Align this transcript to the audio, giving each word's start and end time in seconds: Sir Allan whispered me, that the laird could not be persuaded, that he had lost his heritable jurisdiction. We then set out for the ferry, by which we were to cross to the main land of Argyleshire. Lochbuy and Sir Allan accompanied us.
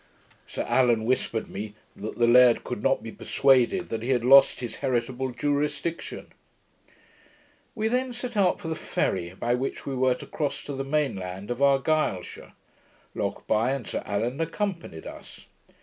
Sir 0.47 0.63
Allan 0.63 1.05
whispered 1.05 1.47
me, 1.47 1.75
that 1.95 2.17
the 2.17 2.25
laird 2.25 2.63
could 2.63 2.81
not 2.81 3.03
be 3.03 3.11
persuaded, 3.11 3.89
that 3.89 4.01
he 4.01 4.09
had 4.09 4.25
lost 4.25 4.59
his 4.59 4.77
heritable 4.77 5.29
jurisdiction. 5.29 6.33
We 7.75 7.87
then 7.87 8.11
set 8.11 8.35
out 8.35 8.59
for 8.59 8.67
the 8.67 8.73
ferry, 8.73 9.35
by 9.39 9.53
which 9.53 9.85
we 9.85 9.93
were 9.95 10.15
to 10.15 10.25
cross 10.25 10.63
to 10.63 10.73
the 10.73 10.83
main 10.83 11.15
land 11.17 11.51
of 11.51 11.61
Argyleshire. 11.61 12.53
Lochbuy 13.13 13.75
and 13.75 13.85
Sir 13.85 14.01
Allan 14.03 14.41
accompanied 14.41 15.05
us. 15.05 15.45